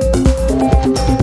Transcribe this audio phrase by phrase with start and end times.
[0.00, 1.19] Música